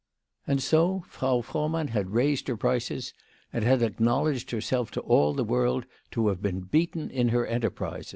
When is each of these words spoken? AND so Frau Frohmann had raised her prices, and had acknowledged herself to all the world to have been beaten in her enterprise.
AND 0.47 0.63
so 0.63 1.03
Frau 1.09 1.41
Frohmann 1.41 1.89
had 1.89 2.09
raised 2.09 2.47
her 2.47 2.57
prices, 2.57 3.13
and 3.53 3.63
had 3.63 3.83
acknowledged 3.83 4.49
herself 4.49 4.89
to 4.89 5.01
all 5.01 5.31
the 5.35 5.43
world 5.43 5.85
to 6.09 6.29
have 6.29 6.41
been 6.41 6.61
beaten 6.61 7.11
in 7.11 7.29
her 7.29 7.45
enterprise. 7.45 8.09